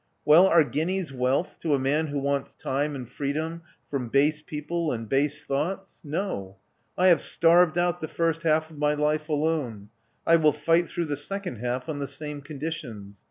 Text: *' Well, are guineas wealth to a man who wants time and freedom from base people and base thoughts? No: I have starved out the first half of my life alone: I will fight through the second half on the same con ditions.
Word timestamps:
*' 0.15 0.25
Well, 0.25 0.47
are 0.47 0.63
guineas 0.63 1.13
wealth 1.13 1.59
to 1.59 1.75
a 1.75 1.79
man 1.79 2.07
who 2.07 2.17
wants 2.17 2.55
time 2.55 2.95
and 2.95 3.07
freedom 3.07 3.61
from 3.87 4.09
base 4.09 4.41
people 4.41 4.91
and 4.91 5.07
base 5.07 5.43
thoughts? 5.43 6.01
No: 6.03 6.57
I 6.97 7.09
have 7.09 7.21
starved 7.21 7.77
out 7.77 8.01
the 8.01 8.07
first 8.07 8.41
half 8.41 8.71
of 8.71 8.79
my 8.79 8.95
life 8.95 9.29
alone: 9.29 9.89
I 10.25 10.37
will 10.37 10.53
fight 10.53 10.87
through 10.89 11.05
the 11.05 11.15
second 11.17 11.57
half 11.57 11.87
on 11.87 11.99
the 11.99 12.07
same 12.07 12.41
con 12.41 12.57
ditions. 12.59 13.19